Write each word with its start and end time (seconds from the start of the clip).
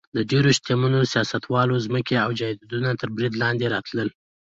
د 0.15 0.17
ډېرو 0.31 0.49
شتمنو 0.57 1.01
سیاستوالو 1.13 1.83
ځمکې 1.85 2.15
او 2.23 2.29
جایدادونه 2.39 2.89
تر 2.99 3.09
برید 3.15 3.33
لاندې 3.41 3.65
راتلل. 3.73 4.09